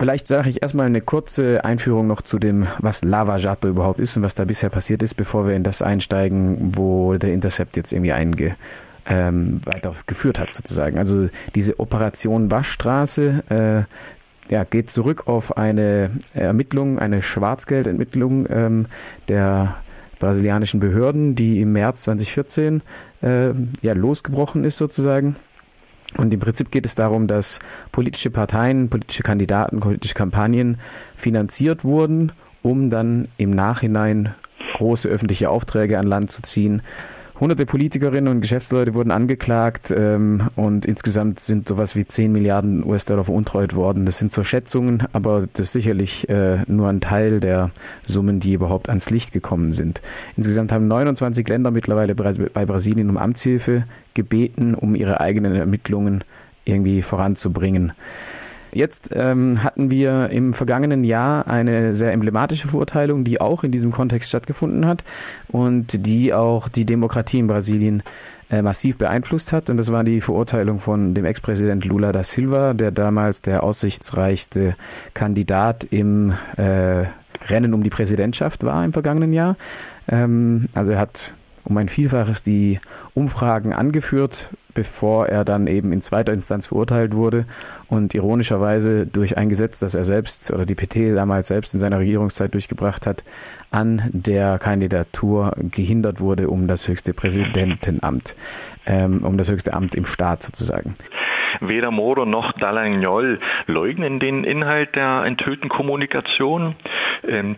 [0.00, 4.16] Vielleicht sage ich erstmal eine kurze Einführung noch zu dem, was Lava Jato überhaupt ist
[4.16, 7.92] und was da bisher passiert ist, bevor wir in das einsteigen, wo der Intercept jetzt
[7.92, 8.56] irgendwie einge
[9.04, 10.96] ähm, weitergeführt hat sozusagen.
[10.96, 13.86] Also diese Operation Waschstraße
[14.48, 18.86] äh, ja, geht zurück auf eine Ermittlung, eine Schwarzgeldentmittlung ähm,
[19.28, 19.76] der
[20.18, 22.80] brasilianischen Behörden, die im März 2014
[23.20, 23.50] äh,
[23.82, 25.36] ja, losgebrochen ist sozusagen.
[26.16, 27.60] Und im Prinzip geht es darum, dass
[27.92, 30.78] politische Parteien, politische Kandidaten, politische Kampagnen
[31.16, 32.32] finanziert wurden,
[32.62, 34.34] um dann im Nachhinein
[34.74, 36.82] große öffentliche Aufträge an Land zu ziehen,
[37.40, 43.24] Hunderte Politikerinnen und Geschäftsleute wurden angeklagt ähm, und insgesamt sind sowas wie 10 Milliarden US-Dollar
[43.24, 44.04] veruntreut worden.
[44.04, 47.70] Das sind so Schätzungen, aber das ist sicherlich äh, nur ein Teil der
[48.06, 50.02] Summen, die überhaupt ans Licht gekommen sind.
[50.36, 56.24] Insgesamt haben 29 Länder mittlerweile bei Brasilien um Amtshilfe gebeten, um ihre eigenen Ermittlungen
[56.66, 57.92] irgendwie voranzubringen.
[58.72, 63.90] Jetzt ähm, hatten wir im vergangenen Jahr eine sehr emblematische Verurteilung, die auch in diesem
[63.90, 65.04] Kontext stattgefunden hat
[65.48, 68.02] und die auch die Demokratie in Brasilien
[68.50, 69.70] äh, massiv beeinflusst hat.
[69.70, 74.76] Und das war die Verurteilung von dem Ex-Präsident Lula da Silva, der damals der aussichtsreichste
[75.14, 77.04] Kandidat im äh,
[77.48, 79.56] Rennen um die Präsidentschaft war im vergangenen Jahr.
[80.08, 81.34] Ähm, also er hat
[81.64, 82.80] um ein Vielfaches die
[83.14, 87.46] Umfragen angeführt, bevor er dann eben in zweiter Instanz verurteilt wurde
[87.88, 91.98] und ironischerweise durch ein Gesetz, das er selbst oder die PT damals selbst in seiner
[91.98, 93.24] Regierungszeit durchgebracht hat,
[93.70, 98.34] an der Kandidatur gehindert wurde um das höchste Präsidentenamt,
[98.86, 100.94] ähm, um das höchste Amt im Staat sozusagen.
[101.60, 106.76] Weder Moro noch Dallagnol leugnen den Inhalt der enthüllten Kommunikation.
[107.28, 107.56] Ähm,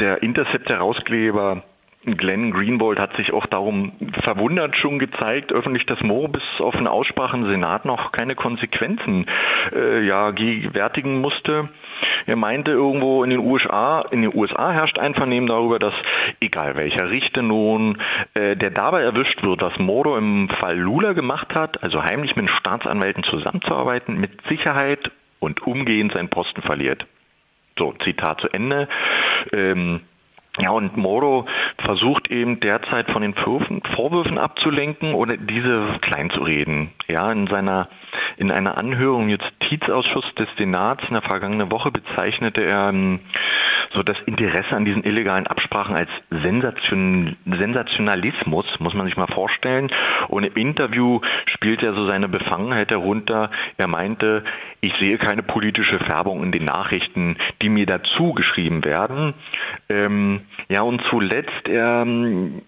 [0.00, 1.62] der Intercept-Herausgeber
[2.04, 6.90] Glenn Greenwald hat sich auch darum verwundert schon gezeigt, öffentlich, dass Moore bis auf eine
[6.90, 9.26] Aussprache im Senat noch keine Konsequenzen
[9.74, 11.68] äh, ja, gewärtigen musste.
[12.26, 15.94] Er meinte irgendwo in den USA, in den USA herrscht Einvernehmen darüber, dass
[16.40, 17.98] egal welcher Richter nun,
[18.34, 22.50] äh, der dabei erwischt wird, was Moro im Fall Lula gemacht hat, also heimlich mit
[22.50, 27.06] Staatsanwälten zusammenzuarbeiten, mit Sicherheit und umgehend seinen Posten verliert.
[27.78, 28.88] So, Zitat zu Ende.
[29.54, 30.00] Ähm,
[30.58, 31.46] ja, und Moro
[31.78, 36.92] versucht eben derzeit von den Vorwürfen abzulenken oder diese kleinzureden.
[37.08, 37.88] Ja, in seiner,
[38.36, 43.20] in einer Anhörung im Justizausschuss des Senats in der vergangenen Woche bezeichnete er ähm,
[43.94, 49.90] so das Interesse an diesen illegalen Absprachen als Sensation, Sensationalismus, muss man sich mal vorstellen.
[50.28, 53.50] Und im Interview spielt er so seine Befangenheit herunter.
[53.76, 54.44] Er meinte,
[54.80, 59.34] ich sehe keine politische Färbung in den Nachrichten, die mir dazu geschrieben werden.
[59.88, 62.62] Ähm, ja, und zuletzt, er ähm,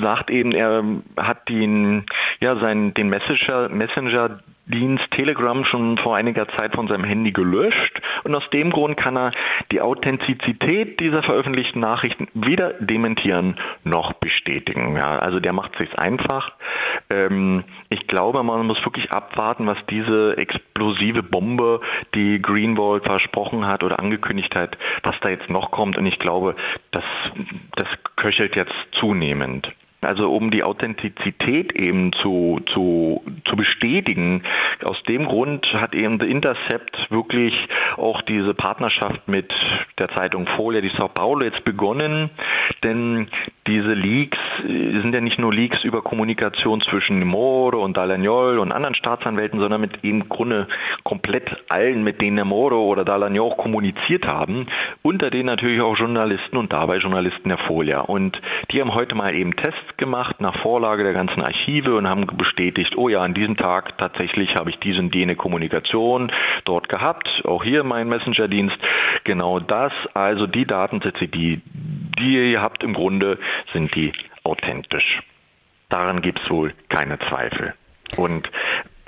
[0.00, 0.82] sagt eben, er
[1.16, 2.04] hat den,
[2.40, 8.00] ja, seinen, den Messenger, Messenger Dienst Telegram schon vor einiger Zeit von seinem Handy gelöscht
[8.24, 9.32] und aus dem Grund kann er
[9.72, 14.96] die Authentizität dieser veröffentlichten Nachrichten weder dementieren noch bestätigen.
[14.96, 16.52] Ja, also der macht sich einfach.
[17.10, 21.80] Ähm, ich glaube, man muss wirklich abwarten, was diese explosive Bombe,
[22.14, 25.96] die Greenwald versprochen hat oder angekündigt hat, was da jetzt noch kommt.
[25.96, 26.54] Und ich glaube,
[26.92, 27.04] das,
[27.74, 29.72] das köchelt jetzt zunehmend.
[30.02, 34.42] Also um die Authentizität eben zu, zu, zu bestätigen.
[34.84, 37.54] Aus dem Grund hat eben The Intercept wirklich
[37.96, 39.52] auch diese Partnerschaft mit
[39.98, 42.30] der Zeitung Folia di Sao Paulo jetzt begonnen.
[42.82, 43.28] Denn
[43.66, 48.94] diese Leaks sind ja nicht nur Leaks über Kommunikation zwischen Moro und Dalagnol und anderen
[48.94, 50.66] Staatsanwälten, sondern mit im Grunde
[51.04, 54.66] komplett allen, mit denen Moro oder Dalagnol kommuniziert haben,
[55.02, 58.00] unter denen natürlich auch Journalisten und dabei Journalisten der Folia.
[58.00, 58.40] Und
[58.70, 62.96] die haben heute mal eben Tests gemacht nach Vorlage der ganzen Archive und haben bestätigt,
[62.96, 66.32] oh ja, an diesem Tag tatsächlich habe ich diese und jene Kommunikation
[66.64, 68.76] dort gehabt, auch hier mein Messenger-Dienst.
[69.24, 71.60] Genau das, also die Datensätze, die,
[72.22, 73.38] die ihr habt im Grunde,
[73.72, 74.12] sind die
[74.44, 75.22] authentisch.
[75.88, 77.74] Daran gibt es wohl keine Zweifel.
[78.16, 78.50] Und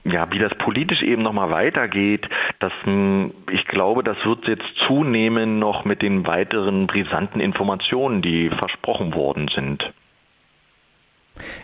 [0.05, 5.59] ja, wie das politisch eben nochmal weitergeht, das, hm, ich glaube, das wird jetzt zunehmen
[5.59, 9.93] noch mit den weiteren brisanten Informationen, die versprochen worden sind.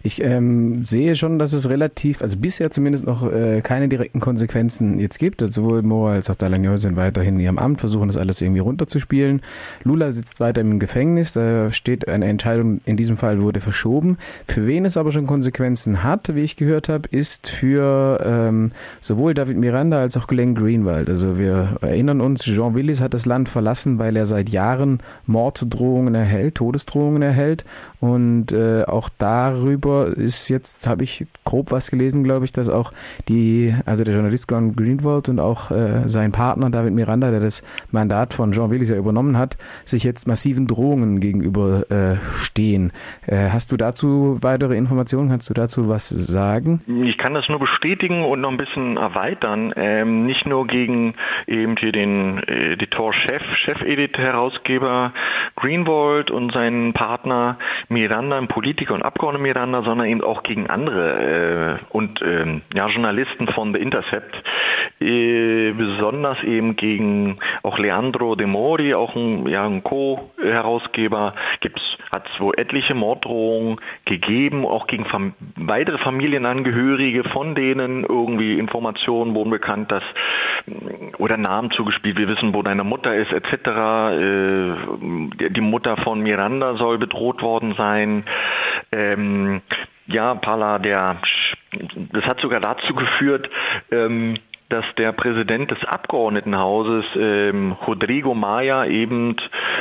[0.03, 4.99] Ich ähm, sehe schon, dass es relativ, also bisher zumindest noch äh, keine direkten Konsequenzen
[4.99, 5.43] jetzt gibt.
[5.43, 8.61] Also sowohl Moa als auch Dallagnol sind weiterhin in ihrem Amt, versuchen das alles irgendwie
[8.61, 9.43] runterzuspielen.
[9.85, 14.19] Lula sitzt weiter im Gefängnis, da steht eine Entscheidung, in diesem Fall wurde verschoben.
[14.47, 19.35] Für wen es aber schon Konsequenzen hat, wie ich gehört habe, ist für ähm, sowohl
[19.35, 21.09] David Miranda als auch Glenn Greenwald.
[21.09, 26.15] Also wir erinnern uns, Jean Willis hat das Land verlassen, weil er seit Jahren Morddrohungen
[26.15, 27.65] erhält, Todesdrohungen erhält
[28.01, 32.69] und äh, auch da darüber ist jetzt, habe ich grob was gelesen, glaube ich, dass
[32.69, 32.91] auch
[33.29, 37.63] die, also der Journalist Glenn Greenwald und auch äh, sein Partner David Miranda, der das
[37.91, 42.93] Mandat von Jean Willis ja übernommen hat, sich jetzt massiven Drohungen gegenüber äh, stehen.
[43.27, 45.31] Äh, hast du dazu weitere Informationen?
[45.31, 46.83] Kannst du dazu was sagen?
[47.05, 49.73] Ich kann das nur bestätigen und noch ein bisschen erweitern.
[49.77, 51.15] Ähm, nicht nur gegen
[51.47, 55.13] eben hier den Editor-Chef, Chef-Edit-Herausgeber
[55.57, 57.59] Greenwald und seinen Partner
[57.89, 63.49] Miranda, Politiker und Abgeordnete Miranda, sondern eben auch gegen andere äh, und äh, ja, Journalisten
[63.49, 64.35] von The Intercept,
[65.01, 71.35] äh, besonders eben gegen auch Leandro De Mori, auch ein, ja, ein Co-Herausgeber,
[72.13, 79.35] hat es wohl etliche Morddrohungen gegeben, auch gegen Fam weitere Familienangehörige, von denen irgendwie Informationen
[79.35, 80.03] wurden bekannt, dass
[81.19, 83.53] oder Namen zugespielt, wir wissen, wo deine Mutter ist, etc.
[83.53, 88.25] Äh, die Mutter von Miranda soll bedroht worden sein.
[88.93, 89.63] Ähm,
[90.07, 91.21] ja, Pala, der
[92.13, 93.49] das hat sogar dazu geführt,
[93.93, 94.37] ähm,
[94.71, 99.37] dass der Präsident des Abgeordnetenhauses ähm, Rodrigo Maya eben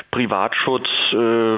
[0.10, 1.58] Privatschutz äh,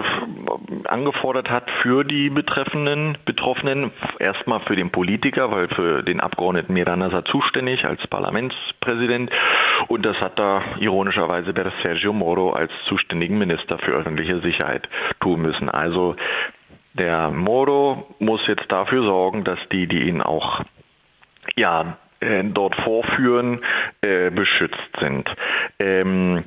[0.87, 3.91] angefordert hat für die betreffenden Betroffenen.
[4.19, 9.31] Erstmal für den Politiker, weil für den Abgeordneten Miranda er zuständig als Parlamentspräsident.
[9.87, 14.89] Und das hat da ironischerweise der Sergio Moro als zuständigen Minister für öffentliche Sicherheit
[15.21, 15.69] tun müssen.
[15.69, 16.17] Also
[16.93, 20.61] der Moro muss jetzt dafür sorgen, dass die, die ihn auch
[21.55, 23.61] ja, äh, dort vorführen,
[24.01, 25.29] äh, beschützt sind.
[25.79, 26.43] Ähm,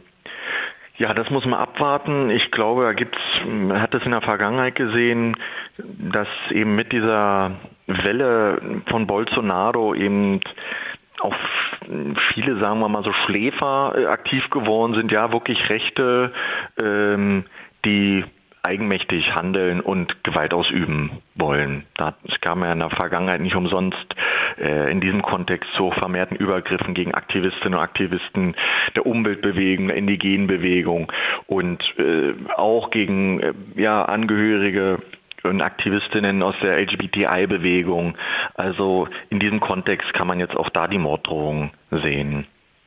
[0.97, 2.31] ja, das muss man abwarten.
[2.31, 5.37] Ich glaube, da gibt's, man hat es in der Vergangenheit gesehen,
[5.79, 7.53] dass eben mit dieser
[7.87, 10.41] Welle von Bolsonaro eben
[11.21, 11.35] auch
[12.33, 16.33] viele, sagen wir mal so, Schläfer äh, aktiv geworden sind, ja, wirklich Rechte,
[16.81, 17.45] ähm,
[17.85, 18.25] die
[18.65, 21.85] eigenmächtig handeln und Gewalt ausüben wollen.
[22.27, 24.15] Es kam ja in der Vergangenheit nicht umsonst
[24.59, 28.55] äh, in diesem Kontext zu vermehrten Übergriffen gegen Aktivistinnen und Aktivisten
[28.97, 31.13] der Umweltbewegung, der indigenen Bewegung
[31.47, 34.99] und äh, auch gegen äh, ja, Angehörige
[35.43, 38.17] und Aktivistinnen aus der LGBTI-Bewegung.
[38.55, 42.47] Also in diesem Kontext kann man jetzt auch da die Morddrohung sehen.